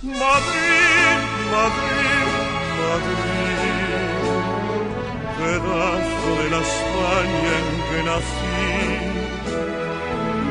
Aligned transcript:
Madrid, 0.00 1.18
Madrid, 1.50 2.28
Madrid, 2.78 3.58
pedazo 5.36 6.30
de 6.40 6.46
la 6.50 6.60
España 6.60 7.52
en 7.58 7.66
que 7.88 8.00
nací, 8.06 8.62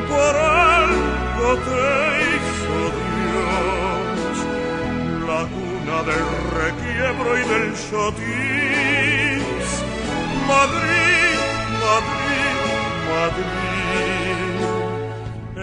por 0.06 0.34
algo 0.36 1.48
te 1.64 1.84
hizo 2.28 2.78
Dios, 3.08 4.36
la 5.26 5.42
cuna 5.48 5.98
del 6.02 6.28
requiebro 6.60 7.30
y 7.32 7.42
del 7.48 7.68
sotis, 7.74 9.46
Madrid, 10.46 11.38
Madrid, 11.86 12.56
Madrid, 13.16 14.60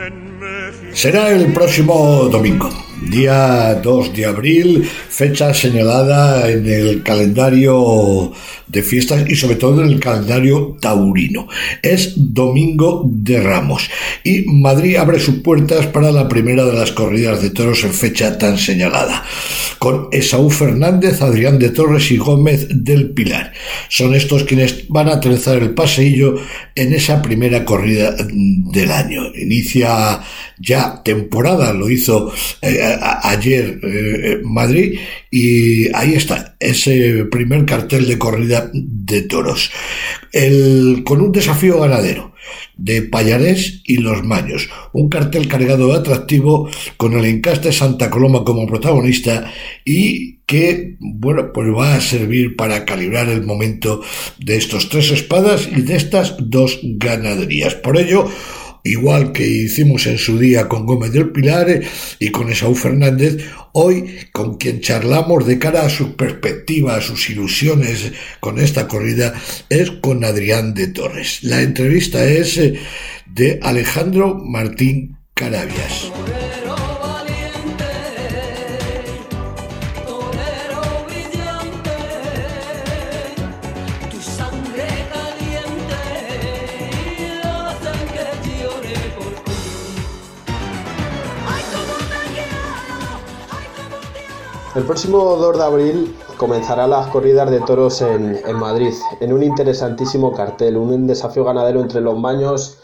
en 0.07 0.15
México. 0.39 0.95
Será 0.95 1.29
el 1.29 1.53
próximo 1.53 1.93
domingo 2.31 2.84
día 3.01 3.79
2 3.81 4.13
de 4.13 4.25
abril, 4.25 4.89
fecha 5.09 5.53
señalada 5.53 6.49
en 6.49 6.65
el 6.65 7.03
calendario 7.03 8.31
de 8.67 8.83
fiestas 8.83 9.29
y 9.29 9.35
sobre 9.35 9.55
todo 9.55 9.83
en 9.83 9.89
el 9.91 9.99
calendario 9.99 10.77
taurino. 10.81 11.47
Es 11.81 12.13
Domingo 12.15 13.03
de 13.05 13.41
Ramos 13.41 13.89
y 14.23 14.43
Madrid 14.45 14.95
abre 14.97 15.19
sus 15.19 15.35
puertas 15.35 15.87
para 15.87 16.11
la 16.11 16.27
primera 16.27 16.65
de 16.65 16.73
las 16.73 16.91
corridas 16.91 17.41
de 17.41 17.51
toros 17.51 17.83
en 17.83 17.93
fecha 17.93 18.37
tan 18.37 18.57
señalada, 18.57 19.23
con 19.79 20.07
Esaú 20.11 20.49
Fernández, 20.49 21.21
Adrián 21.21 21.59
de 21.59 21.69
Torres 21.69 22.11
y 22.11 22.17
Gómez 22.17 22.67
del 22.69 23.11
Pilar. 23.11 23.53
Son 23.89 24.15
estos 24.15 24.43
quienes 24.43 24.87
van 24.89 25.09
a 25.09 25.19
trenzar 25.19 25.57
el 25.57 25.73
paseillo 25.73 26.35
en 26.73 26.93
esa 26.93 27.21
primera 27.21 27.63
corrida 27.65 28.15
del 28.17 28.91
año. 28.91 29.23
Inicia 29.35 30.21
ya 30.59 31.01
temporada, 31.03 31.73
lo 31.73 31.89
hizo 31.89 32.31
eh, 32.61 32.97
ayer 33.23 33.79
eh, 33.83 34.39
Madrid 34.43 34.99
y 35.31 35.93
ahí 35.95 36.13
está 36.13 36.55
ese 36.59 37.25
primer 37.25 37.65
cartel 37.65 38.07
de 38.07 38.17
corrida 38.17 38.69
de 38.73 39.23
toros. 39.23 39.71
El, 40.31 41.03
con 41.05 41.21
un 41.21 41.31
desafío 41.31 41.79
ganadero 41.79 42.35
de 42.77 43.01
Payarés 43.01 43.81
y 43.85 43.97
Los 43.97 44.23
Maños. 44.23 44.69
Un 44.93 45.09
cartel 45.09 45.47
cargado 45.47 45.87
de 45.87 45.99
atractivo 45.99 46.69
con 46.97 47.13
el 47.13 47.25
encaste 47.25 47.71
Santa 47.71 48.09
Coloma 48.09 48.43
como 48.43 48.67
protagonista 48.67 49.51
y 49.83 50.37
que, 50.45 50.95
bueno, 50.99 51.51
pues 51.53 51.67
va 51.69 51.95
a 51.95 52.01
servir 52.01 52.55
para 52.55 52.85
calibrar 52.85 53.29
el 53.29 53.43
momento 53.43 54.01
de 54.37 54.57
estos 54.57 54.89
tres 54.89 55.11
espadas 55.11 55.67
y 55.67 55.81
de 55.81 55.95
estas 55.95 56.35
dos 56.39 56.79
ganaderías. 56.83 57.75
Por 57.75 57.97
ello, 57.97 58.29
igual 58.85 59.33
que 59.33 59.45
hicimos 59.45 60.05
en 60.05 60.17
su 60.17 60.39
día 60.39 60.69
con 60.69 60.85
Gómez 60.85 61.11
del 61.11 61.31
Pilar 61.31 61.81
y 62.19 62.29
con 62.29 62.49
Esaú 62.49 62.75
Fernández, 62.75 63.43
hoy 63.73 64.17
con 64.31 64.57
quien 64.57 64.79
charlamos 64.79 65.45
de 65.45 65.59
cara 65.59 65.85
a 65.85 65.89
sus 65.89 66.11
perspectivas, 66.11 67.03
sus 67.03 67.29
ilusiones 67.29 68.13
con 68.39 68.59
esta 68.59 68.87
corrida, 68.87 69.33
es 69.69 69.91
con 69.91 70.23
Adrián 70.23 70.73
de 70.73 70.87
Torres. 70.87 71.39
La 71.43 71.61
entrevista 71.61 72.23
es 72.25 72.57
eh, 72.57 72.75
de 73.25 73.59
Alejandro 73.61 74.35
Martín 74.35 75.17
Carabias. 75.33 76.11
El 94.75 94.83
próximo 94.83 95.37
2 95.37 95.57
de 95.57 95.63
abril 95.63 96.17
comenzará 96.35 96.85
las 96.85 97.07
corridas 97.07 97.49
de 97.49 97.61
toros 97.61 98.01
en, 98.01 98.41
Madrid, 98.57 98.93
en 99.21 99.31
un 99.31 99.41
interesantísimo 99.41 100.33
cartel, 100.33 100.75
un 100.75 101.07
desafío 101.07 101.45
ganadero 101.45 101.79
entre 101.79 102.01
los 102.01 102.19
Maños 102.19 102.77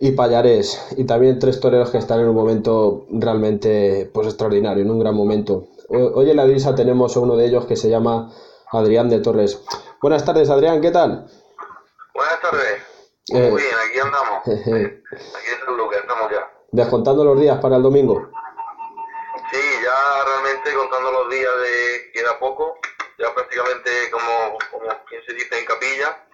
y 0.00 0.12
Payarés, 0.12 0.94
y 0.96 1.04
también 1.04 1.38
tres 1.38 1.60
toreros 1.60 1.90
que 1.90 1.98
están 1.98 2.20
en 2.20 2.28
un 2.30 2.34
momento 2.34 3.04
realmente 3.10 4.10
pues, 4.14 4.28
extraordinario, 4.28 4.82
en 4.82 4.90
un 4.90 4.98
gran 4.98 5.14
momento. 5.14 5.66
Hoy 5.90 6.30
en 6.30 6.38
la 6.38 6.46
divisa 6.46 6.74
tenemos 6.74 7.14
a 7.18 7.20
uno 7.20 7.36
de 7.36 7.44
ellos 7.44 7.66
que 7.66 7.76
se 7.76 7.90
llama 7.90 8.32
Adrián 8.72 9.10
de 9.10 9.20
Torres. 9.20 9.62
Buenas 10.00 10.24
tardes, 10.24 10.48
Adrián, 10.48 10.80
¿qué 10.80 10.90
tal? 10.90 11.26
Buenas 12.14 12.40
tardes. 12.40 12.82
Eh, 13.34 13.50
Muy 13.50 13.60
bien, 13.60 13.74
aquí 13.86 13.98
andamos. 13.98 14.38
aquí 14.46 15.48
es 15.52 15.68
el 15.68 15.76
lugar, 15.76 16.00
estamos 16.00 16.30
ya. 16.30 16.50
Descontando 16.72 17.24
los 17.24 17.38
días 17.38 17.58
para 17.58 17.76
el 17.76 17.82
domingo. 17.82 18.30
Contando 20.88 21.10
los 21.10 21.30
días 21.30 21.52
de 21.62 22.12
queda 22.12 22.38
poco, 22.38 22.78
ya 23.18 23.34
prácticamente 23.34 23.90
como, 24.12 24.56
como 24.70 24.86
quien 25.08 25.20
se 25.26 25.34
dice 25.34 25.58
en 25.58 25.64
capilla, 25.64 26.24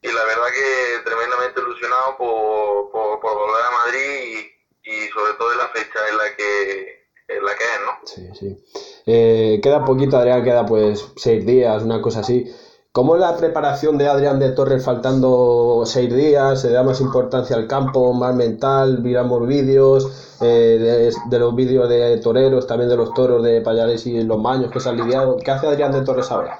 y 0.00 0.06
la 0.06 0.24
verdad 0.26 0.46
que 0.54 1.02
tremendamente 1.04 1.60
ilusionado 1.60 2.16
por, 2.16 2.90
por, 2.92 3.20
volver 3.20 3.64
a 3.64 3.70
Madrid 3.84 4.46
y, 4.84 5.08
sobre 5.08 5.32
todo 5.34 5.50
en 5.50 5.58
la 5.58 5.68
fecha 5.70 5.98
en 6.08 6.16
la 6.18 6.36
que 6.36 7.00
en 7.26 7.44
la 7.44 7.54
que 7.56 7.64
es, 7.64 7.80
¿no? 7.84 7.98
Sí, 8.04 8.30
sí. 8.38 9.02
Eh, 9.06 9.58
queda 9.60 9.84
poquito, 9.84 10.18
Adrián, 10.18 10.44
queda 10.44 10.64
pues 10.64 11.12
seis 11.16 11.44
días, 11.44 11.82
una 11.82 12.00
cosa 12.00 12.20
así. 12.20 12.44
¿Cómo 12.92 13.16
la 13.16 13.36
preparación 13.36 13.98
de 13.98 14.08
Adrián 14.08 14.40
de 14.40 14.50
Torres 14.50 14.84
faltando 14.84 15.84
seis 15.86 16.12
días? 16.12 16.60
¿Se 16.60 16.72
da 16.72 16.82
más 16.82 17.00
importancia 17.00 17.54
al 17.54 17.68
campo, 17.68 18.12
más 18.12 18.34
mental? 18.34 18.98
¿Miramos 18.98 19.46
vídeos 19.46 20.36
eh, 20.42 21.14
de, 21.30 21.38
los 21.38 21.54
vídeos 21.54 21.88
de 21.88 22.18
toreros, 22.18 22.66
también 22.66 22.90
de 22.90 22.96
los 22.96 23.14
toros 23.14 23.44
de 23.44 23.60
Payares 23.60 24.06
y 24.06 24.20
los 24.24 24.40
Maños 24.40 24.72
que 24.72 24.80
se 24.80 24.88
han 24.88 24.96
lidiado? 24.96 25.36
¿Qué 25.38 25.52
hace 25.52 25.68
Adrián 25.68 25.92
de 25.92 26.04
Torres 26.04 26.32
ahora? 26.32 26.58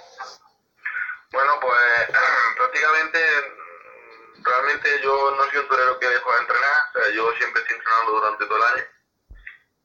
Bueno, 1.33 1.51
pues 1.61 2.07
prácticamente, 2.57 3.19
realmente 4.39 4.89
yo 5.03 5.35
no 5.35 5.43
soy 5.51 5.59
un 5.63 5.69
torero 5.69 5.99
que 5.99 6.07
dejo 6.11 6.31
de 6.31 6.39
entrenar, 6.39 6.79
o 6.79 6.93
sea, 6.93 7.11
yo 7.13 7.25
siempre 7.39 7.61
estoy 7.61 7.77
entrenando 7.77 8.13
durante 8.13 8.47
todo 8.47 8.57
el 8.57 8.65
año. 8.71 8.85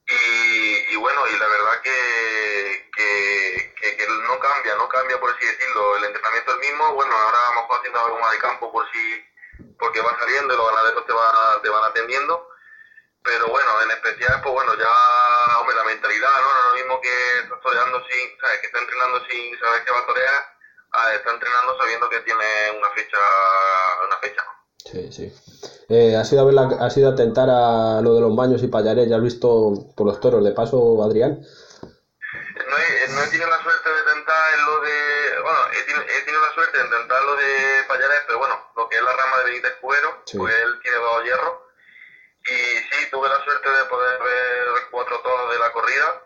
Y, 0.06 0.94
y 0.94 0.96
bueno, 0.96 1.20
y 1.26 1.38
la 1.40 1.48
verdad 1.48 1.82
que, 1.82 2.88
que 2.94 3.46
que, 3.94 4.06
no 4.06 4.88
no 5.16 5.20
por 5.20 5.32
así 5.32 5.46
decirlo, 5.46 5.96
el 5.96 6.04
entrenamiento 6.04 6.50
es 6.50 6.56
el 6.56 6.60
mismo, 6.60 6.92
bueno, 6.92 7.12
ahora 7.16 7.38
vamos 7.56 7.78
haciendo 7.78 8.00
algo 8.04 8.20
más 8.20 8.32
de 8.32 8.38
campo 8.38 8.70
por 8.70 8.84
si, 8.92 9.04
porque 9.78 10.00
va 10.00 10.18
saliendo 10.18 10.52
y 10.52 10.56
los 10.56 10.68
ganaderos 10.68 11.06
te 11.06 11.12
van, 11.12 11.62
te 11.62 11.68
van 11.68 11.84
atendiendo, 11.84 12.48
pero 13.24 13.48
bueno, 13.48 13.70
en 13.82 13.90
especial, 13.90 14.40
pues 14.42 14.52
bueno, 14.52 14.74
ya, 14.76 14.92
hombre, 15.60 15.76
la 15.76 15.84
mentalidad, 15.84 16.36
¿no? 16.36 16.48
No 16.52 16.60
es 16.60 16.66
lo 16.68 16.74
mismo 16.76 17.00
que 17.00 17.38
estás 17.42 17.60
toreando 17.60 17.98
sin, 18.04 18.40
sabes, 18.40 18.60
que 18.60 18.66
está 18.66 18.78
entrenando 18.78 19.16
sin 19.24 19.58
saber 19.58 19.84
que 19.84 19.90
va 19.90 19.98
a 19.98 20.06
torear, 20.06 20.36
a 20.92 21.14
estar 21.14 21.32
entrenando 21.32 21.78
sabiendo 21.78 22.08
que 22.08 22.20
tiene 22.20 22.44
una 22.76 22.90
fecha, 22.90 23.18
una 24.04 24.16
fecha, 24.18 24.42
Sí, 24.86 25.10
sí. 25.10 25.32
Eh, 25.88 26.14
¿has, 26.14 26.32
ido 26.32 26.42
a 26.42 26.44
ver 26.44 26.54
¿Has 26.78 26.96
ido 26.96 27.08
a 27.08 27.16
tentar 27.16 27.50
a 27.50 28.00
lo 28.00 28.14
de 28.14 28.20
los 28.20 28.36
baños 28.36 28.62
y 28.62 28.68
payares? 28.68 29.08
¿Ya 29.08 29.16
has 29.16 29.22
visto 29.22 29.72
por 29.96 30.06
los 30.06 30.20
toros 30.20 30.44
de 30.44 30.52
paso, 30.52 31.02
Adrián? 31.02 31.42
De 37.36 37.84
Payares, 37.88 38.22
pero 38.26 38.38
bueno, 38.38 38.70
lo 38.76 38.88
que 38.88 38.96
es 38.96 39.02
la 39.02 39.12
rama 39.12 39.38
de 39.38 39.44
Benítez 39.44 39.74
Cuero, 39.80 40.22
pues 40.36 40.54
él 40.54 40.80
tiene 40.82 40.98
dos 40.98 41.24
hierros. 41.24 41.54
Y 42.46 42.54
sí, 42.54 43.10
tuve 43.10 43.28
la 43.28 43.42
suerte 43.44 43.70
de 43.70 43.84
poder 43.84 44.22
ver 44.22 44.66
cuatro 44.90 45.20
tonos 45.20 45.52
de 45.52 45.58
la 45.58 45.72
corrida. 45.72 46.22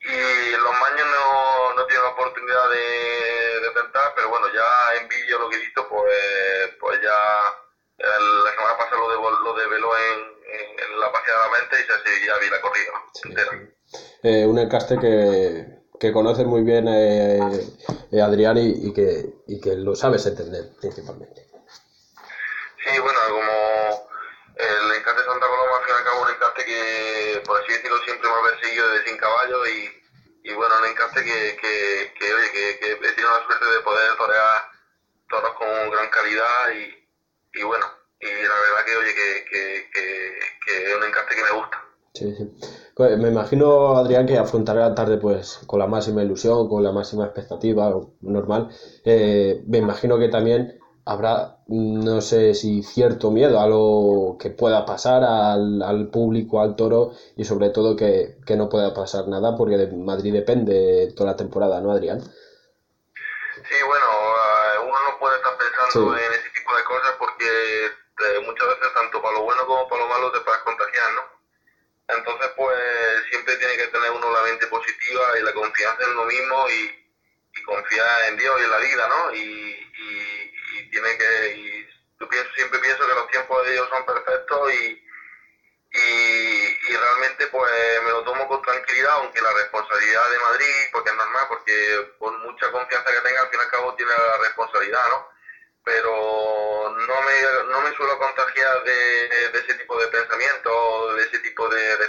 Y 0.00 0.50
los 0.56 0.72
maños 0.78 1.06
no, 1.08 1.74
no 1.74 1.86
tiene 1.86 2.02
la 2.02 2.10
oportunidad 2.10 2.70
de, 2.70 3.60
de 3.60 3.70
tentar, 3.70 4.12
pero 4.14 4.28
bueno, 4.28 4.46
ya 4.54 5.00
en 5.00 5.08
vídeo 5.08 5.38
lo 5.38 5.48
que 5.48 5.56
he 5.56 5.60
visto, 5.60 5.88
pues, 5.88 6.70
pues 6.78 7.00
ya 7.02 7.58
la 7.98 8.50
semana 8.52 8.78
pasada 8.78 8.96
lo 8.98 9.08
de, 9.10 9.44
lo 9.44 9.54
develó 9.54 9.90
en, 9.96 10.20
en, 10.78 11.00
la 11.00 11.12
página 11.12 11.34
de 11.34 11.42
la 11.42 11.58
mente 11.58 11.76
y 11.80 12.20
se, 12.20 12.26
ya 12.26 12.38
vi 12.38 12.50
la 12.50 12.60
corrida 12.60 12.92
entera. 13.24 13.50
Eh, 14.22 14.46
un 14.46 14.58
encaste 14.58 14.98
que, 14.98 15.78
que 15.98 16.12
conoces 16.12 16.46
muy 16.46 16.62
bien 16.62 16.86
eh, 16.88 17.40
eh, 18.12 18.20
Adrián 18.20 18.56
y, 18.58 18.92
que, 18.92 19.26
y 19.46 19.60
que 19.60 19.74
lo 19.74 19.94
sabes 19.94 20.24
entender 20.26 20.70
principalmente. 20.80 21.46
Sí, 22.84 22.98
bueno, 23.00 23.18
como 23.28 24.08
el 24.56 24.92
encaste 24.96 25.24
Santa 25.24 25.46
Coloma 25.46 25.76
al 25.76 25.84
fin 25.84 25.94
y 25.94 25.98
al 25.98 26.04
cabo 26.04 26.22
un 26.22 26.30
encaste 26.30 26.64
que, 26.64 27.42
por 27.44 27.60
así 27.60 27.72
decirlo, 27.72 27.98
siempre 28.04 28.28
me 28.28 28.34
ha 28.34 28.50
perseguido 28.50 28.88
de 28.90 29.04
sin 29.04 29.16
caballo 29.16 29.66
y, 29.66 29.88
y 30.44 30.52
bueno, 30.54 30.74
un 30.78 30.86
encaste 30.86 31.22
que, 31.22 31.56
que, 31.60 32.12
que 32.18 32.34
oye, 32.34 32.50
que, 32.50 32.78
que, 32.78 32.92
he 32.92 33.12
tenido 33.12 33.30
la 33.30 33.44
suerte 33.46 33.64
de 33.66 33.80
poder 33.80 34.16
torear 34.16 34.62
toros 35.28 35.52
con 35.54 35.90
gran 35.90 36.08
calidad 36.08 36.70
y, 36.74 37.60
y 37.60 37.62
bueno, 37.62 37.86
y 38.20 38.26
la 38.26 38.54
verdad 38.54 38.84
que 38.86 38.96
oye, 38.96 39.14
que, 39.14 39.44
que, 39.50 39.88
que, 40.64 40.90
es 40.90 40.96
un 40.96 41.04
encaste 41.04 41.34
que 41.34 41.42
me 41.42 41.50
gusta. 41.50 41.84
Sí, 42.14 42.34
sí. 42.36 42.77
Me 42.98 43.28
imagino, 43.28 43.96
Adrián, 43.96 44.26
que 44.26 44.36
afrontaré 44.36 44.80
la 44.80 44.92
tarde 44.92 45.18
pues 45.18 45.60
con 45.68 45.78
la 45.78 45.86
máxima 45.86 46.20
ilusión, 46.20 46.68
con 46.68 46.82
la 46.82 46.90
máxima 46.90 47.26
expectativa, 47.26 47.94
normal. 48.22 48.70
Eh, 49.04 49.62
me 49.68 49.78
imagino 49.78 50.18
que 50.18 50.28
también 50.28 50.80
habrá, 51.04 51.58
no 51.68 52.20
sé 52.20 52.54
si 52.54 52.82
cierto 52.82 53.30
miedo 53.30 53.60
a 53.60 53.68
lo 53.68 54.36
que 54.40 54.50
pueda 54.50 54.84
pasar 54.84 55.22
al, 55.22 55.80
al 55.80 56.10
público, 56.10 56.60
al 56.60 56.74
toro 56.74 57.12
y 57.36 57.44
sobre 57.44 57.70
todo 57.70 57.94
que, 57.94 58.36
que, 58.44 58.56
no 58.56 58.68
pueda 58.68 58.92
pasar 58.92 59.28
nada 59.28 59.56
porque 59.56 59.76
de 59.76 59.86
Madrid 59.86 60.32
depende 60.32 61.12
toda 61.16 61.30
la 61.30 61.36
temporada, 61.36 61.80
¿no, 61.80 61.92
Adrián? 61.92 62.20
Sí, 62.20 63.76
bueno, 63.86 64.06
eh, 64.06 64.78
uno 64.82 64.96
no 65.06 65.18
puede 65.20 65.36
estar 65.36 65.54
pensando 65.56 66.16
en 66.16 66.32
ese 66.32 66.50
tipo 66.50 66.76
de 66.76 66.82
cosas 66.82 67.14
porque 67.16 67.46
eh, 67.46 68.40
muchas 68.44 68.66
veces 68.66 68.92
tanto 68.92 69.22
para 69.22 69.34
lo 69.38 69.44
bueno 69.44 69.64
como 69.66 69.86
para 69.86 70.02
lo 70.02 70.08
malo 70.08 70.32
te 70.32 70.40
puedes 70.40 70.60
contagiar, 70.62 71.12
¿no? 71.14 71.38
Entonces, 72.08 72.48
pues 72.56 72.78
siempre 73.30 73.56
tiene 73.56 73.76
que 73.76 73.86
tener 73.88 74.10
uno 74.10 74.30
la 74.30 74.42
mente 74.42 74.66
positiva 75.08 75.38
y 75.38 75.42
la 75.42 75.52
confianza 75.52 76.04
en 76.04 76.10
uno 76.10 76.24
mismo 76.24 76.68
y, 76.68 77.08
y 77.54 77.62
confiar 77.62 78.24
en 78.28 78.36
Dios 78.36 78.60
y 78.60 78.64
en 78.64 78.70
la 78.70 78.78
vida, 78.78 79.08
¿no? 79.08 79.34
Y, 79.34 79.74
tiene 80.90 81.18
que, 81.18 81.54
y 81.54 81.86
yo 82.18 82.28
pienso, 82.28 82.50
siempre 82.54 82.78
pienso 82.78 83.06
que 83.06 83.14
los 83.14 83.28
tiempos 83.28 83.66
de 83.66 83.72
Dios 83.72 83.88
son 83.90 84.06
perfectos 84.06 84.72
y, 84.72 85.04
y, 85.92 86.96
realmente 86.96 87.46
pues 87.48 88.02
me 88.04 88.10
lo 88.10 88.24
tomo 88.24 88.48
con 88.48 88.62
tranquilidad, 88.62 89.12
aunque 89.16 89.40
la 89.40 89.52
responsabilidad 89.52 90.30
de 90.30 90.38
Madrid, 90.38 90.88
porque 90.92 91.10
es 91.10 91.16
normal, 91.16 91.44
porque 91.48 92.12
por 92.18 92.38
mucha 92.38 92.70
confianza 92.70 93.12
que 93.12 93.20
tenga, 93.20 93.42
al 93.42 93.48
fin 93.50 93.60
y 93.60 93.62
al 93.62 93.70
cabo 93.70 93.94
tiene 93.94 94.12
la 94.12 94.38
responsabilidad, 94.38 95.08
¿no? 95.10 95.28
Pero 95.84 96.96
no 96.96 97.22
me, 97.22 97.70
no 97.70 97.80
me 97.82 97.94
suelo 97.94 98.18
contagiar 98.18 98.84
de, 98.84 99.28
de 99.50 99.58
ese 99.58 99.74
tipo 99.74 100.00
de 100.00 100.08
pensamientos, 100.08 101.16
de 101.16 101.22
ese 101.22 101.38
tipo 101.40 101.68
de, 101.68 101.96
de 101.96 102.06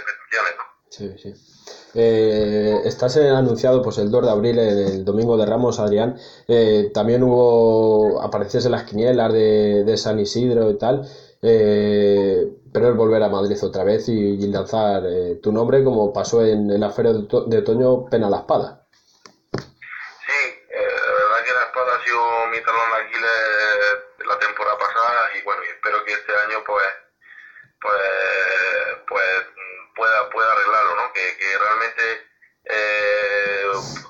¿no? 0.56 0.80
Sí, 0.90 1.14
sí. 1.18 1.59
Eh, 1.94 2.82
estás 2.84 3.16
anunciado 3.16 3.82
pues 3.82 3.98
el 3.98 4.10
2 4.10 4.24
de 4.24 4.30
abril, 4.30 4.58
el 4.58 5.04
domingo 5.04 5.36
de 5.36 5.46
Ramos, 5.46 5.80
Adrián. 5.80 6.18
Eh, 6.46 6.90
también 6.94 7.22
hubo, 7.22 8.22
apareces 8.22 8.64
en 8.64 8.72
las 8.72 8.84
quinielas 8.84 9.32
de, 9.32 9.96
San 9.96 10.18
Isidro 10.20 10.70
y 10.70 10.78
tal. 10.78 11.08
Eh, 11.42 12.46
pero 12.72 12.88
el 12.88 12.94
volver 12.94 13.22
a 13.22 13.28
Madrid 13.28 13.56
otra 13.62 13.82
vez 13.82 14.08
y, 14.08 14.36
lanzar 14.46 15.02
eh, 15.06 15.40
tu 15.42 15.52
nombre 15.52 15.82
como 15.82 16.12
pasó 16.12 16.44
en, 16.44 16.78
la 16.78 16.90
Feria 16.90 17.12
de, 17.12 17.58
Otoño 17.58 18.06
Pena 18.06 18.30
la 18.30 18.38
Espada. 18.38 18.86
Sí, 19.56 20.40
la 20.70 21.12
verdad 21.12 21.44
que 21.44 21.52
la 21.52 21.64
espada 21.66 21.96
ha 21.96 22.04
sido 22.04 22.20
mi 22.52 22.60
talón 22.60 22.90
aquí 22.94 23.16
la 24.28 24.38
temporada 24.38 24.78
pasada 24.78 25.30
y 25.38 25.44
bueno, 25.44 25.62
espero 25.62 26.04
que 26.04 26.12
este 26.12 26.32
año 26.46 26.58
pues 26.66 26.86
pues 27.80 27.96
pues 29.08 29.49
pueda, 29.94 30.30
pueda 30.30 30.52
arreglarlo, 30.52 30.96
¿no? 30.96 31.12
Que, 31.12 31.20
que 31.36 31.58
realmente 31.58 32.02
eh, 32.64 33.64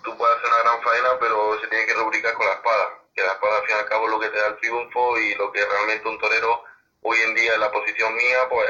tú 0.05 0.17
puedes 0.17 0.37
hacer 0.37 0.50
una 0.50 0.62
gran 0.62 0.82
faena, 0.82 1.19
pero 1.21 1.61
se 1.61 1.69
tiene 1.69 1.87
que 1.87 1.94
rubricar 1.94 2.35
con 2.35 2.47
la 2.47 2.55
espada. 2.55 2.99
Que 3.15 3.23
la 3.23 3.32
espada, 3.32 3.56
al 3.59 3.67
fin 3.67 3.77
y 3.77 3.79
al 3.79 3.88
cabo, 3.88 4.05
es 4.06 4.11
lo 4.11 4.21
que 4.21 4.29
te 4.29 4.38
da 4.38 4.47
el 4.49 4.56
triunfo 4.59 5.19
y 5.19 5.35
lo 5.35 5.53
que 5.53 5.65
realmente 5.65 6.09
un 6.09 6.19
torero, 6.19 6.62
hoy 7.03 7.19
en 7.27 7.35
día, 7.35 7.55
en 7.55 7.61
la 7.61 7.71
posición 7.71 8.15
mía, 8.15 8.38
pues, 8.49 8.69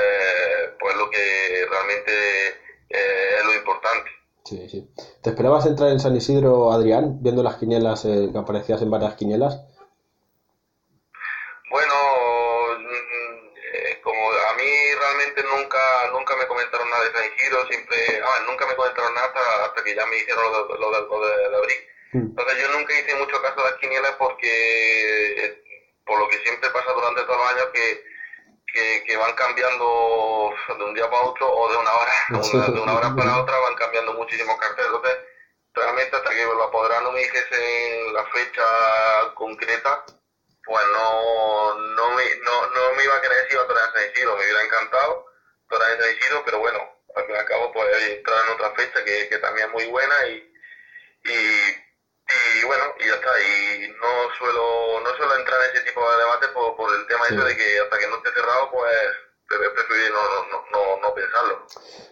pues 0.80 0.96
lo 0.96 1.10
que 1.10 1.66
realmente 1.70 2.12
eh, 2.88 3.36
es 3.38 3.44
lo 3.44 3.54
importante. 3.54 4.10
Sí, 4.44 4.68
sí. 4.68 4.88
¿Te 5.22 5.30
esperabas 5.30 5.66
entrar 5.66 5.90
en 5.90 6.00
San 6.00 6.16
Isidro, 6.16 6.72
Adrián, 6.72 7.18
viendo 7.22 7.42
las 7.42 7.56
quinielas, 7.56 8.04
eh, 8.04 8.30
que 8.32 8.38
aparecías 8.38 8.82
en 8.82 8.90
varias 8.90 9.14
quinielas? 9.14 9.60
De 17.18 17.26
Isidro, 17.26 17.66
siempre, 17.66 18.22
ah, 18.24 18.40
nunca 18.46 18.66
me 18.66 18.76
comentaron 18.76 19.14
nada 19.14 19.32
hasta, 19.64 19.84
que 19.84 19.94
ya 19.94 20.06
me 20.06 20.16
hicieron 20.16 20.52
lo 20.52 20.66
de, 20.66 20.78
lo 20.78 21.20
de, 21.20 21.48
de, 21.48 21.56
abril. 21.56 21.78
Mm. 22.12 22.18
Entonces 22.18 22.58
yo 22.60 22.78
nunca 22.78 22.98
hice 22.98 23.14
mucho 23.16 23.40
caso 23.42 23.60
a 23.60 23.70
las 23.70 23.78
quinielas 23.80 24.12
porque, 24.18 25.44
eh, 25.44 25.62
por 26.04 26.18
lo 26.18 26.28
que 26.28 26.38
siempre 26.38 26.70
pasa 26.70 26.92
durante 26.92 27.22
todos 27.22 27.36
los 27.36 27.50
años, 27.52 27.66
que, 27.72 28.04
que, 29.06 29.16
van 29.16 29.34
cambiando 29.34 30.54
de 30.78 30.84
un 30.84 30.94
día 30.94 31.10
para 31.10 31.22
otro 31.22 31.50
o 31.52 31.70
de 31.70 31.76
una 31.76 31.92
hora, 31.92 32.12
de 32.72 32.80
una 32.80 32.94
hora 32.94 33.14
para 33.16 33.40
otra 33.40 33.58
van 33.58 33.74
cambiando 33.74 34.14
muchísimos 34.14 34.56
carteles. 34.58 34.92
Entonces, 34.94 35.18
realmente 35.74 36.16
hasta 36.16 36.30
que 36.30 36.44
lo 36.44 36.64
apoderado 36.64 37.02
no 37.02 37.12
me 37.12 37.20
dijese 37.20 38.12
la 38.12 38.24
fecha 38.26 38.64
concreta, 39.34 40.04
pues 40.64 40.86
no, 40.92 41.74
no, 41.74 42.10
me, 42.10 42.24
no, 42.42 42.66
no 42.66 42.92
me 42.96 43.04
iba 43.04 43.16
a 43.16 43.20
creer 43.20 43.46
si 43.48 43.54
iba 43.54 43.62
a 43.62 43.92
San 43.92 44.10
Isidro, 44.12 44.36
me 44.36 44.44
hubiera 44.44 44.62
encantado 44.62 45.30
San 46.00 46.16
Isidro, 46.16 46.42
pero 46.44 46.58
bueno, 46.58 46.78
al 47.16 47.24
fin 47.26 47.34
y 47.34 47.38
al 47.38 47.44
cabo 47.46 47.72
pues 47.72 47.86
entrar 48.10 48.36
en 48.46 48.54
otra 48.54 48.70
fecha 48.74 49.04
que, 49.04 49.28
que 49.28 49.38
también 49.38 49.68
es 49.68 49.72
muy 49.72 49.86
buena 49.86 50.14
y, 50.28 50.36
y, 51.24 51.38
y, 52.60 52.66
bueno, 52.66 52.84
y 52.98 53.06
ya 53.08 53.14
está, 53.14 53.30
y 53.40 53.88
no 53.88 54.12
suelo, 54.38 55.00
no 55.02 55.16
suelo 55.16 55.36
entrar 55.36 55.58
en 55.64 55.76
ese 55.76 55.86
tipo 55.86 56.00
de 56.00 56.18
debate 56.18 56.48
por, 56.48 56.76
por 56.76 56.88
el 56.94 57.06
tema 57.06 57.24
de 57.26 57.56
que 57.56 57.80
hasta 57.80 57.98
que 57.98 58.06
no 58.06 58.16
esté 58.16 58.30
cerrado 58.32 58.70
pues 58.70 58.94
prefiero 59.50 60.14
no, 60.14 60.22
no, 60.50 60.58
no, 60.72 61.08
no, 61.08 61.14
pensarlo. 61.14 61.66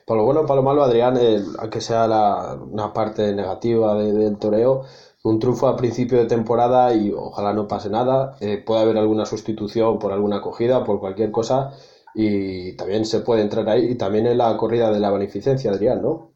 Por 0.05 0.17
lo 0.17 0.25
bueno, 0.25 0.47
para 0.47 0.57
lo 0.57 0.63
malo, 0.63 0.83
Adrián, 0.83 1.19
aunque 1.59 1.81
sea 1.81 2.07
la, 2.09 2.55
una 2.61 2.93
parte 2.93 3.33
negativa 3.33 3.95
del 3.95 4.39
toreo, 4.39 4.85
un 5.23 5.39
triunfo 5.39 5.69
a 5.69 5.77
principio 5.77 6.19
de 6.19 6.27
temporada 6.27 6.93
y 6.95 7.13
ojalá 7.13 7.53
no 7.53 7.69
pase 7.69 7.91
nada. 7.91 8.37
Eh, 8.41 8.59
puede 8.59 8.83
haber 8.83 8.99
alguna 8.99 9.27
sustitución 9.27 9.99
por 9.99 10.13
alguna 10.13 10.39
acogida, 10.39 10.85
por 10.85 11.01
cualquier 11.01 11.31
cosa 11.31 11.73
y 12.15 12.77
también 12.77 13.05
se 13.05 13.21
puede 13.21 13.43
entrar 13.43 13.69
ahí 13.69 13.93
y 13.93 13.99
también 13.99 14.27
en 14.27 14.39
la 14.39 14.57
corrida 14.57 14.91
de 14.91 15.01
la 15.01 15.11
beneficencia, 15.11 15.71
Adrián, 15.71 16.03
¿no? 16.03 16.33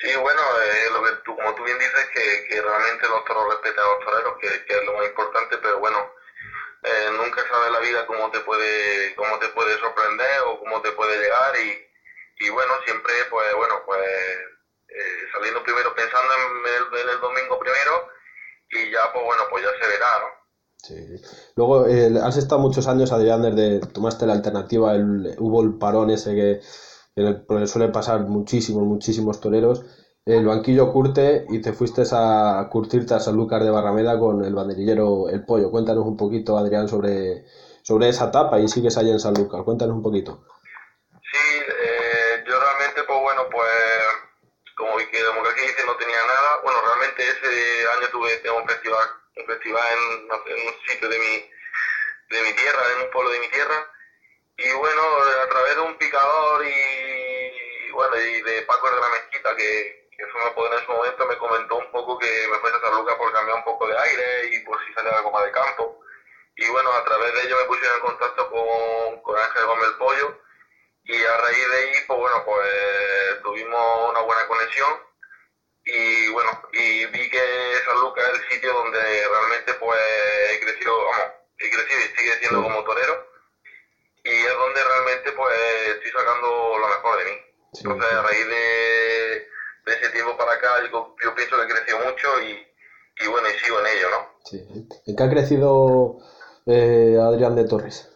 Sí, 0.00 0.10
bueno, 0.20 0.40
eh, 0.40 0.90
lo 0.92 1.02
que 1.02 1.10
tú, 1.24 1.36
como 1.36 1.54
tú 1.54 1.64
bien 1.64 1.78
dices, 1.78 2.06
que, 2.14 2.48
que 2.48 2.62
realmente 2.62 3.08
los 3.08 3.24
toros 3.24 3.48
respetan 3.50 3.84
a 3.84 3.88
los 3.88 4.04
toreros, 4.04 4.34
que, 4.40 4.46
es 4.46 4.84
lo 4.84 4.92
más 4.94 5.06
importante, 5.06 5.58
pero 5.58 5.78
bueno, 5.80 5.98
eh, 6.84 7.10
nunca 7.12 7.42
sabes 7.50 7.72
la 7.72 7.80
vida 7.80 8.06
cómo 8.06 8.30
te 8.30 8.38
puede 8.40 9.14
cómo 9.16 9.38
te 9.40 9.48
puede 9.48 9.76
sorprender 9.78 10.40
o 10.46 10.60
cómo 10.60 10.80
te 10.80 10.92
puede 10.92 11.18
llegar 11.18 11.52
y, 11.56 12.44
y 12.46 12.50
bueno, 12.50 12.74
siempre, 12.84 13.12
pues 13.28 13.54
bueno, 13.54 13.82
pues 13.84 14.06
eh, 14.88 15.28
saliendo 15.32 15.62
primero 15.62 15.94
pensando 15.94 16.32
en 16.34 17.08
el, 17.08 17.20
domingo 17.20 17.58
primero 17.58 18.10
y 18.70 18.90
ya 18.90 19.12
pues 19.12 19.24
bueno 19.24 19.42
pues 19.50 19.64
ya 19.64 19.70
se 19.78 19.86
verá 19.86 20.18
no 20.20 20.37
sí. 20.82 20.94
luego 21.56 21.86
eh, 21.86 22.12
has 22.22 22.36
estado 22.36 22.60
muchos 22.60 22.86
años 22.86 23.12
Adrián 23.12 23.42
desde 23.42 23.80
tomaste 23.80 24.26
la 24.26 24.34
alternativa 24.34 24.94
el, 24.94 25.36
hubo 25.38 25.62
el 25.62 25.74
parón 25.78 26.10
ese 26.10 26.34
que 26.34 26.60
el, 27.16 27.68
suele 27.68 27.88
pasar 27.88 28.20
muchísimos 28.20 28.84
muchísimos 28.84 29.40
toreros 29.40 29.84
el 30.28 30.44
banquillo 30.44 30.92
curte 30.92 31.46
y 31.48 31.62
te 31.62 31.72
fuiste 31.72 32.02
a 32.12 32.68
curtirte 32.70 33.14
a 33.14 33.20
Sanlúcar 33.20 33.64
de 33.64 33.70
Barrameda 33.70 34.18
con 34.18 34.44
el 34.44 34.54
banderillero 34.54 35.30
El 35.30 35.46
Pollo. 35.46 35.70
Cuéntanos 35.70 36.04
un 36.04 36.18
poquito, 36.18 36.58
Adrián, 36.58 36.86
sobre, 36.86 37.46
sobre 37.82 38.10
esa 38.10 38.26
etapa 38.26 38.60
y 38.60 38.68
sigues 38.68 38.98
allá 38.98 39.12
en 39.12 39.20
Sanlúcar. 39.20 39.64
Cuéntanos 39.64 39.96
un 39.96 40.02
poquito. 40.02 40.44
Sí, 41.32 41.48
eh, 41.64 42.44
yo 42.46 42.60
realmente, 42.60 43.04
pues 43.08 43.20
bueno, 43.22 43.48
pues 43.50 43.72
como 44.76 44.98
vi 44.98 45.06
que 45.08 45.16
Democracia 45.16 45.64
no 45.86 45.96
tenía 45.96 46.20
nada, 46.20 46.60
bueno, 46.62 46.78
realmente 46.84 47.22
ese 47.24 47.88
año 47.96 48.06
tuve 48.12 48.28
un 48.52 48.68
festival, 48.68 49.08
festival 49.48 49.98
en, 50.46 50.68
un 50.68 50.74
sitio 50.86 51.08
de 51.08 51.18
mi, 51.18 51.50
de 52.30 52.42
mi 52.42 52.52
tierra, 52.52 52.82
en 52.92 53.02
un 53.06 53.10
pueblo 53.10 53.30
de 53.30 53.40
mi 53.40 53.48
tierra, 53.48 53.90
y 54.58 54.72
bueno, 54.72 55.02
a 55.42 55.48
través 55.48 55.74
de 55.76 55.80
un 55.80 55.96
picador 55.96 56.66
y, 56.66 57.90
bueno, 57.92 58.16
y 58.16 58.42
de 58.42 58.62
Paco 58.62 58.90
de 58.90 59.00
la 59.00 59.08
Mezquita, 59.08 59.56
que, 59.56 60.08
que 60.16 60.26
fue 60.26 60.54
poder 60.54 60.78
en 60.78 60.86
su 60.86 60.92
momento, 60.92 61.26
me 61.26 61.38
comentó 61.38 61.76
un 61.76 61.90
poco 61.92 62.18
que 62.18 62.48
me 62.50 62.58
fuese 62.58 62.76
a 62.76 62.80
San 62.80 62.94
Lucas 62.96 63.16
por 63.16 63.32
cambiar 63.32 63.56
un 63.56 63.64
poco 63.64 63.86
de 63.86 63.98
aire 63.98 64.46
y 64.54 64.60
por 64.64 64.78
si 64.84 64.92
salía 64.92 65.16
algo 65.16 65.30
más 65.30 65.44
de 65.44 65.52
campo. 65.52 66.00
Y 66.56 66.68
bueno, 66.70 66.92
a 66.92 67.04
través 67.04 67.32
de 67.34 67.46
ello 67.46 67.56
me 67.56 67.64
pusieron 67.66 67.96
en 67.96 68.02
contacto 68.02 68.50
con, 68.50 69.22
con 69.22 69.38
Ángel 69.38 69.64
Gómez 69.64 69.90
Pollo, 69.98 70.40
y 71.04 71.24
a 71.24 71.36
raíz 71.38 71.70
de 71.70 71.76
ahí, 71.76 71.92
pues 72.06 72.18
bueno, 72.18 72.44
pues 72.44 73.42
tuvimos 73.42 74.10
una 74.10 74.20
buena 74.20 74.46
conexión 74.46 75.07
y 75.88 76.28
bueno, 76.28 76.50
y 76.72 77.06
vi 77.06 77.30
que 77.30 77.40
San 77.86 77.98
Lucas 78.00 78.24
es 78.28 78.40
el 78.40 78.50
sitio 78.50 78.74
donde 78.74 78.98
realmente 78.98 79.72
pues 79.74 80.00
he 80.52 80.60
crecido, 80.60 80.94
vamos, 81.04 81.32
he 81.58 81.70
crecido 81.70 82.00
y 82.00 82.16
sigue 82.16 82.38
siendo 82.40 82.62
como 82.62 82.84
torero 82.84 83.26
y 84.22 84.30
es 84.30 84.54
donde 84.54 84.84
realmente 84.84 85.32
pues 85.32 85.56
estoy 85.94 86.10
sacando 86.10 86.78
lo 86.78 86.88
mejor 86.88 87.18
de 87.18 87.24
mí. 87.24 87.36
Entonces 87.72 88.12
a 88.12 88.22
raíz 88.22 88.48
de, 88.48 89.46
ese 89.86 90.08
tiempo 90.10 90.36
para 90.36 90.52
acá 90.52 90.68
yo, 90.92 91.34
pienso 91.34 91.56
que 91.56 91.62
he 91.62 91.74
crecido 91.74 91.98
mucho 92.00 92.40
y, 92.42 93.24
y 93.24 93.26
bueno, 93.28 93.48
y 93.48 93.58
sigo 93.58 93.80
en 93.80 93.86
ello, 93.86 94.10
¿no? 94.10 94.38
Sí. 94.44 94.66
¿En 95.06 95.16
qué 95.16 95.22
ha 95.22 95.30
crecido 95.30 96.18
eh, 96.66 97.16
Adrián 97.18 97.56
de 97.56 97.64
Torres? 97.64 98.10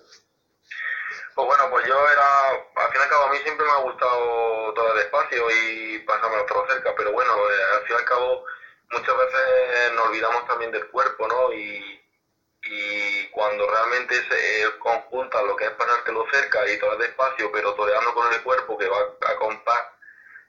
Pues 1.34 1.46
bueno, 1.46 1.64
pues 1.70 1.86
yo 1.86 1.94
era, 1.94 2.61
al 2.92 2.98
fin 2.98 3.00
y 3.00 3.04
al 3.04 3.10
cabo 3.10 3.24
a 3.24 3.30
mí 3.30 3.38
siempre 3.38 3.64
me 3.64 3.72
ha 3.72 3.76
gustado 3.76 4.74
todo 4.74 4.92
el 4.92 4.98
espacio 5.00 5.50
y 5.50 5.98
pasármelo 6.00 6.44
todo 6.44 6.66
cerca, 6.68 6.94
pero 6.94 7.12
bueno, 7.12 7.32
eh, 7.50 7.62
al 7.74 7.82
fin 7.84 7.96
y 7.96 7.98
al 7.98 8.04
cabo 8.04 8.44
muchas 8.90 9.16
veces 9.16 9.92
nos 9.94 10.06
olvidamos 10.08 10.46
también 10.46 10.70
del 10.70 10.86
cuerpo, 10.88 11.26
¿no? 11.26 11.52
Y, 11.54 12.04
y 12.64 13.28
cuando 13.28 13.66
realmente 13.66 14.14
se 14.28 14.78
conjunta 14.78 15.42
lo 15.42 15.56
que 15.56 15.64
es 15.64 15.70
pasártelo 15.70 16.26
cerca 16.30 16.68
y 16.68 16.78
todo 16.78 16.96
despacio, 16.96 17.50
pero 17.50 17.72
toreando 17.74 18.12
con 18.12 18.30
el 18.30 18.42
cuerpo 18.42 18.76
que 18.76 18.88
va 18.88 18.98
a 19.26 19.36
compás, 19.36 19.84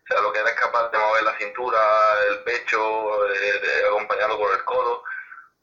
o 0.03 0.07
sea, 0.07 0.21
lo 0.21 0.33
que 0.33 0.39
eres 0.39 0.53
capaz 0.55 0.89
de 0.91 0.97
mover 0.97 1.23
la 1.23 1.37
cintura, 1.37 1.79
el 2.27 2.43
pecho, 2.43 3.33
eh, 3.33 3.83
acompañando 3.87 4.37
con 4.37 4.51
el 4.51 4.63
codo, 4.65 5.01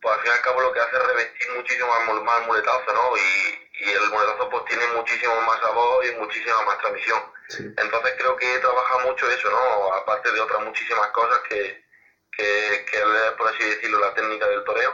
pues 0.00 0.14
al 0.14 0.20
fin 0.22 0.30
y 0.30 0.34
al 0.34 0.40
cabo 0.40 0.62
lo 0.62 0.72
que 0.72 0.80
hace 0.80 0.96
es 0.96 1.06
revestir 1.06 1.50
muchísimo 1.56 1.88
más, 1.88 2.22
más 2.22 2.46
muletazo, 2.46 2.94
¿no? 2.94 3.16
Y, 3.18 3.70
y 3.80 3.90
el 3.90 4.10
muletazo 4.10 4.49
pues 4.50 4.64
tiene 4.66 4.87
muchísimo 4.94 5.34
más 5.42 5.58
sabor 5.60 6.04
y 6.04 6.12
muchísima 6.20 6.62
más 6.66 6.78
transmisión. 6.78 7.20
Entonces 7.58 8.14
creo 8.16 8.37
que 8.37 8.58
trabaja 8.58 8.99
mucho 9.06 9.28
eso, 9.28 9.50
¿no? 9.50 9.94
Aparte 9.94 10.30
de 10.30 10.40
otras 10.40 10.60
muchísimas 10.62 11.08
cosas 11.08 11.38
que, 11.49 11.82
que, 12.37 12.84
que 12.90 12.99
por 13.37 13.49
así 13.49 13.64
decirlo, 13.64 13.99
la 13.99 14.14
técnica 14.14 14.46
del 14.49 14.62
toreo. 14.64 14.92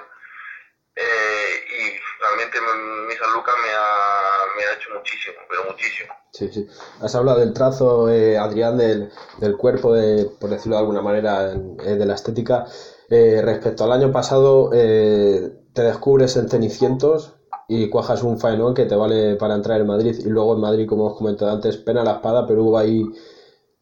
Eh, 0.99 1.61
y 1.69 2.23
realmente 2.23 2.59
mi 3.07 3.15
San 3.17 3.31
Lucas 3.35 3.55
me 3.63 3.69
ha, 3.69 4.57
me 4.57 4.65
ha 4.65 4.73
hecho 4.73 4.89
muchísimo, 4.95 5.37
pero 5.49 5.65
muchísimo. 5.65 6.15
Sí, 6.33 6.49
sí. 6.51 6.67
Has 7.03 7.15
hablado 7.15 7.41
del 7.41 7.53
trazo, 7.53 8.09
eh, 8.09 8.39
Adrián, 8.39 8.79
del, 8.79 9.11
del 9.39 9.57
cuerpo, 9.57 9.93
de, 9.93 10.25
por 10.41 10.49
decirlo 10.49 10.77
de 10.77 10.81
alguna 10.81 11.03
manera, 11.03 11.53
eh, 11.53 11.97
de 11.97 12.07
la 12.07 12.15
estética. 12.15 12.65
respecto 13.11 13.85
al 13.85 13.93
año 13.93 14.11
pasado, 14.11 14.71
te 14.71 15.83
descubres 15.83 16.37
en 16.37 16.49
Cenicientos, 16.49 17.36
y 17.69 17.89
cuajas 17.89 18.23
un 18.23 18.39
faenón 18.39 18.75
que 18.75 18.87
te 18.87 18.95
vale 18.95 19.37
para 19.37 19.55
entrar 19.55 19.81
en 19.81 19.87
Madrid. 19.87 20.17
Y 20.19 20.29
luego 20.29 20.55
en 20.55 20.61
Madrid, 20.61 20.87
como 20.89 21.07
os 21.07 21.19
comentado 21.19 21.51
antes, 21.53 21.77
pena 21.79 22.05
la 22.05 22.13
espada, 22.13 22.47
pero 22.47 22.65
hubo 22.65 22.79
ahí 22.79 23.03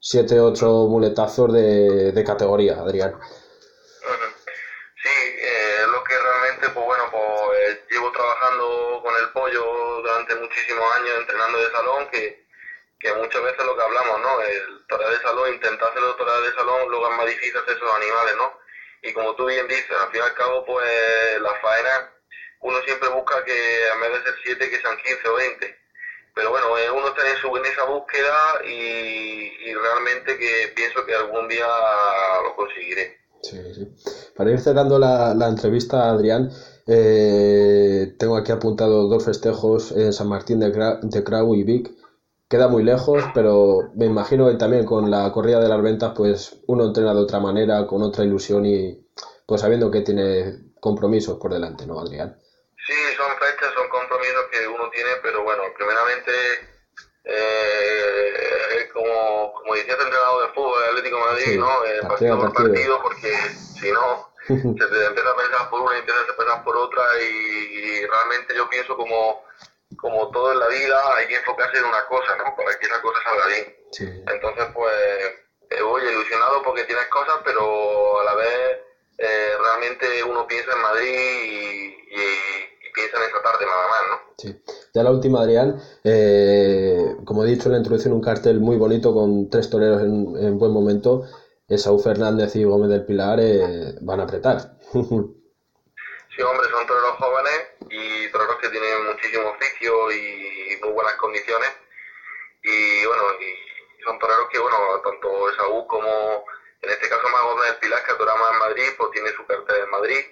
7, 0.00 0.40
8 0.40 0.86
muletazos 0.88 1.52
de, 1.52 2.12
de 2.12 2.24
categoría, 2.24 2.80
Adrián. 2.80 3.14
Sí, 5.02 5.36
eh, 5.38 5.84
lo 5.88 6.02
que 6.04 6.18
realmente, 6.18 6.68
pues 6.70 6.84
bueno, 6.86 7.04
pues 7.10 7.78
llevo 7.90 8.10
trabajando 8.10 9.00
con 9.02 9.14
el 9.16 9.28
pollo 9.30 9.62
durante 10.02 10.34
muchísimos 10.36 10.84
años, 10.96 11.18
entrenando 11.18 11.58
de 11.58 11.70
salón, 11.70 12.06
que, 12.10 12.38
que 12.98 13.12
muchas 13.14 13.42
veces 13.42 13.66
lo 13.66 13.76
que 13.76 13.82
hablamos, 13.82 14.20
¿no? 14.20 14.40
El 14.40 14.86
torear 14.88 15.10
de 15.10 15.20
salón, 15.20 15.52
intentar 15.52 15.90
hacerlo 15.90 16.14
torear 16.16 16.40
de 16.42 16.52
salón, 16.54 16.88
luego 16.88 17.10
es 17.10 17.16
más 17.16 17.26
difícil 17.26 17.56
hacer 17.56 17.76
esos 17.76 17.94
animales, 17.94 18.34
¿no? 18.36 18.52
Y 19.02 19.12
como 19.12 19.34
tú 19.34 19.46
bien 19.46 19.68
dices, 19.68 19.90
al 19.90 20.10
fin 20.10 20.20
y 20.22 20.24
al 20.24 20.34
cabo, 20.34 20.64
pues 20.64 21.40
la 21.40 21.54
faena 21.60 22.13
uno 22.64 22.80
siempre 22.84 23.08
busca 23.10 23.44
que 23.44 23.52
a 23.52 24.00
vez 24.00 24.24
de 24.24 24.24
ser 24.24 24.34
7 24.44 24.70
que 24.70 24.80
sean 24.80 24.96
15 24.96 25.28
o 25.28 25.36
20. 25.36 25.66
Pero 26.34 26.50
bueno, 26.50 26.66
eh, 26.78 26.90
uno 26.90 27.08
está 27.08 27.22
en, 27.30 27.36
su, 27.36 27.56
en 27.56 27.64
esa 27.64 27.84
búsqueda 27.84 28.64
y, 28.64 29.72
realmente 29.74 30.36
que 30.38 30.72
pienso 30.74 31.04
que 31.04 31.14
algún 31.14 31.46
día 31.48 31.66
lo 32.42 32.56
conseguiré. 32.56 33.18
Sí. 33.42 33.58
Para 34.34 34.50
ir 34.50 34.60
cerrando 34.60 34.98
la, 34.98 35.34
la 35.34 35.48
entrevista, 35.48 36.08
Adrián, 36.08 36.50
eh, 36.86 38.14
tengo 38.18 38.36
aquí 38.36 38.50
apuntado 38.50 39.08
dos 39.08 39.24
festejos 39.24 39.92
en 39.92 40.12
San 40.12 40.28
Martín 40.28 40.58
de, 40.58 40.70
de 41.02 41.24
Crau 41.24 41.54
y 41.54 41.62
Vic. 41.62 41.90
Queda 42.48 42.68
muy 42.68 42.82
lejos, 42.82 43.22
pero 43.34 43.90
me 43.94 44.06
imagino 44.06 44.48
que 44.48 44.56
también 44.56 44.84
con 44.84 45.10
la 45.10 45.30
corrida 45.32 45.60
de 45.60 45.68
las 45.68 45.82
ventas, 45.82 46.12
pues 46.16 46.56
uno 46.66 46.86
entrena 46.86 47.12
de 47.12 47.20
otra 47.20 47.40
manera, 47.40 47.86
con 47.86 48.02
otra 48.02 48.24
ilusión 48.24 48.64
y 48.64 49.06
pues 49.46 49.60
sabiendo 49.60 49.90
que 49.90 50.00
tiene 50.00 50.72
compromisos 50.80 51.38
por 51.38 51.52
delante, 51.52 51.86
¿no, 51.86 52.00
Adrián? 52.00 52.38
Sí, 52.86 52.94
son 53.16 53.30
fechas, 53.38 53.72
son 53.74 53.88
compromisos 53.88 54.44
que 54.50 54.68
uno 54.68 54.90
tiene, 54.90 55.10
pero 55.22 55.42
bueno, 55.42 55.62
primeramente, 55.76 56.32
eh, 57.24 58.90
como, 58.92 59.52
como 59.54 59.74
decía 59.74 59.94
el 59.94 60.02
entrenador 60.02 60.46
de 60.46 60.54
fútbol, 60.54 60.82
el 60.82 60.88
Atlético 60.90 61.16
de 61.16 61.24
Madrid, 61.24 61.58
¿no? 61.58 61.84
Eh, 61.86 62.00
partido, 62.02 62.38
por 62.38 62.52
partido, 62.52 63.02
porque 63.02 63.32
si 63.80 63.90
no, 63.90 64.32
se 64.46 64.86
te 64.86 65.06
empieza 65.06 65.30
a 65.30 65.36
pensar 65.36 65.70
por 65.70 65.80
una 65.80 65.96
y 65.96 66.00
empiezas 66.00 66.28
a 66.28 66.36
pensar 66.36 66.64
por 66.64 66.76
otra, 66.76 67.02
y, 67.22 68.06
realmente 68.06 68.54
yo 68.54 68.68
pienso 68.68 68.96
como, 68.96 69.44
como 69.96 70.30
todo 70.30 70.52
en 70.52 70.58
la 70.58 70.68
vida, 70.68 71.16
hay 71.16 71.26
que 71.26 71.36
enfocarse 71.36 71.78
en 71.78 71.86
una 71.86 72.06
cosa, 72.06 72.36
¿no? 72.36 72.54
Para 72.54 72.78
que 72.78 72.86
esa 72.86 73.00
cosa 73.00 73.18
salga 73.22 73.46
bien. 73.46 73.76
Entonces, 74.26 74.66
pues, 74.74 74.94
eh, 75.70 75.82
voy 75.82 76.02
ilusionado 76.02 76.62
porque 76.62 76.84
tienes 76.84 77.06
cosas, 77.06 77.36
pero 77.44 78.20
a 78.20 78.24
la 78.24 78.34
vez 78.34 78.78
eh, 79.18 79.56
realmente 79.58 80.22
uno 80.24 80.46
piensa 80.46 80.72
en 80.72 80.82
Madrid 80.82 81.14
y 81.44 81.93
piensan 83.14 83.22
esa 83.22 83.42
tarde 83.42 83.66
nada 83.66 83.88
más, 83.88 84.02
¿no? 84.10 84.34
Sí. 84.36 84.54
Ya 84.94 85.02
la 85.02 85.10
última, 85.10 85.40
Adrián, 85.40 85.80
eh, 86.04 87.16
como 87.24 87.44
he 87.44 87.48
dicho 87.48 87.66
en 87.66 87.72
la 87.72 87.78
introducción, 87.78 88.12
un 88.12 88.20
cartel 88.20 88.60
muy 88.60 88.76
bonito 88.76 89.12
con 89.12 89.48
tres 89.50 89.70
toreros 89.70 90.02
en, 90.02 90.58
buen 90.58 90.72
momento. 90.72 91.22
Saúl 91.76 92.00
Fernández 92.00 92.54
y 92.56 92.64
Gómez 92.64 92.90
del 92.90 93.04
Pilar 93.04 93.40
eh, 93.40 93.94
van 94.02 94.20
a 94.20 94.24
apretar. 94.24 94.58
sí, 94.92 96.42
hombre, 96.42 96.68
son 96.70 96.86
toreros 96.86 97.16
jóvenes 97.18 97.60
y 97.90 98.30
toreros 98.30 98.56
que 98.60 98.68
tienen 98.68 99.06
muchísimo 99.06 99.48
oficio 99.48 100.12
y 100.12 100.76
muy 100.82 100.92
buenas 100.92 101.14
condiciones. 101.14 101.70
Y 102.62 103.06
bueno, 103.06 103.22
y 103.40 104.02
son 104.04 104.18
toreros 104.18 104.46
que, 104.52 104.58
bueno, 104.58 104.76
tanto 105.02 105.28
Saúl 105.56 105.84
como 105.86 106.44
en 106.82 106.90
este 106.90 107.08
caso 107.08 107.28
más 107.32 107.42
Gómez 107.42 107.70
del 107.70 107.80
Pilar, 107.80 108.04
que 108.04 108.12
atora 108.12 108.36
más 108.36 108.52
en 108.52 108.58
Madrid, 108.58 108.88
pues 108.98 109.10
tiene 109.12 109.30
su 109.30 109.46
cartel 109.46 109.82
en 109.82 109.90
Madrid 109.90 110.24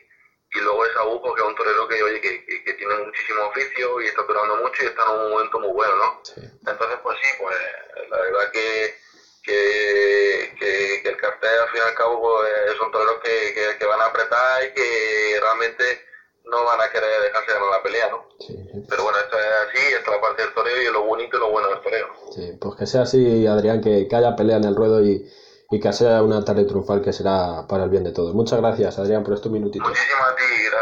y 0.54 0.60
luego 0.60 0.84
es 0.84 0.96
Abuco, 0.96 1.34
que 1.34 1.40
es 1.40 1.48
un 1.48 1.54
torero 1.54 1.88
que, 1.88 2.02
oye, 2.02 2.20
que, 2.20 2.44
que, 2.44 2.74
tiene 2.74 2.94
muchísimo 2.96 3.42
oficio 3.46 4.00
y 4.00 4.06
está 4.06 4.22
durando 4.22 4.56
mucho 4.56 4.82
y 4.82 4.86
está 4.86 5.02
en 5.04 5.20
un 5.20 5.30
momento 5.30 5.58
muy 5.60 5.72
bueno, 5.72 5.96
¿no? 5.96 6.22
Entonces, 6.36 6.98
pues 7.02 7.18
sí, 7.22 7.28
pues 7.40 7.56
la 8.10 8.16
verdad 8.18 8.50
que, 8.52 8.94
que, 9.42 10.54
que, 10.58 11.08
el 11.08 11.16
cartel 11.16 11.58
al 11.58 11.68
fin 11.68 11.80
y 11.84 11.88
al 11.88 11.94
cabo 11.94 12.20
pues, 12.20 12.76
son 12.76 12.90
toreros 12.90 13.18
que, 13.22 13.76
que, 13.78 13.86
van 13.86 14.00
a 14.00 14.06
apretar 14.06 14.64
y 14.64 14.72
que 14.74 15.38
realmente 15.40 15.84
no 16.44 16.64
van 16.64 16.80
a 16.80 16.90
querer 16.90 17.22
dejarse 17.22 17.52
ganar 17.52 17.70
la 17.70 17.82
pelea, 17.82 18.08
¿no? 18.10 18.28
Pero 18.88 19.02
bueno, 19.04 19.18
esto 19.18 19.38
es 19.38 19.46
así, 19.68 19.94
esto 19.94 20.10
es 20.10 20.16
la 20.16 20.20
parte 20.20 20.42
del 20.42 20.54
toreo 20.54 20.82
y 20.82 20.86
es 20.86 20.92
lo 20.92 21.02
bonito 21.02 21.36
y 21.36 21.40
lo 21.40 21.50
bueno 21.50 21.68
del 21.68 21.80
toreo. 21.80 22.08
Sí, 22.34 22.58
pues 22.60 22.74
que 22.76 22.86
sea 22.86 23.02
así, 23.02 23.46
Adrián, 23.46 23.80
que, 23.80 24.06
que 24.06 24.16
haya 24.16 24.36
pelea 24.36 24.58
en 24.58 24.64
el 24.64 24.76
ruedo 24.76 25.00
y 25.00 25.26
y 25.72 25.80
que 25.80 25.90
sea 25.92 26.22
una 26.22 26.44
tarde 26.44 26.66
triunfal 26.66 27.00
que 27.00 27.14
será 27.14 27.66
para 27.66 27.84
el 27.84 27.90
bien 27.90 28.04
de 28.04 28.12
todos. 28.12 28.34
Muchas 28.34 28.60
gracias, 28.60 28.98
Adrián, 28.98 29.24
por 29.24 29.32
estos 29.32 29.50
minutitos. 29.50 29.88
Muchísimas 29.88 30.28
a 30.28 30.36
ti, 30.36 30.42
gracias. 30.70 30.81